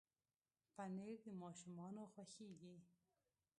پنېر 0.75 1.13
د 1.23 1.25
ماشومانو 1.41 2.01
خوښېږي. 2.13 2.75